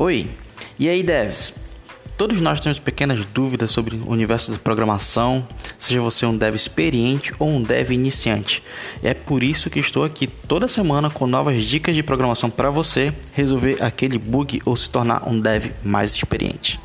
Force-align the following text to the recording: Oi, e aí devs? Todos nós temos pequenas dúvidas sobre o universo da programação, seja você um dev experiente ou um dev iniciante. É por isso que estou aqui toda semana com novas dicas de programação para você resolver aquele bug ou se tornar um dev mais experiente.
Oi, 0.00 0.30
e 0.78 0.88
aí 0.88 1.02
devs? 1.02 1.52
Todos 2.16 2.40
nós 2.40 2.60
temos 2.60 2.78
pequenas 2.78 3.24
dúvidas 3.34 3.72
sobre 3.72 3.96
o 3.96 4.08
universo 4.12 4.52
da 4.52 4.56
programação, 4.56 5.44
seja 5.76 6.00
você 6.00 6.24
um 6.24 6.36
dev 6.36 6.54
experiente 6.54 7.34
ou 7.36 7.48
um 7.48 7.60
dev 7.60 7.90
iniciante. 7.90 8.62
É 9.02 9.12
por 9.12 9.42
isso 9.42 9.68
que 9.68 9.80
estou 9.80 10.04
aqui 10.04 10.28
toda 10.28 10.68
semana 10.68 11.10
com 11.10 11.26
novas 11.26 11.64
dicas 11.64 11.96
de 11.96 12.04
programação 12.04 12.48
para 12.48 12.70
você 12.70 13.12
resolver 13.32 13.82
aquele 13.82 14.18
bug 14.18 14.62
ou 14.64 14.76
se 14.76 14.88
tornar 14.88 15.28
um 15.28 15.40
dev 15.40 15.72
mais 15.82 16.14
experiente. 16.14 16.78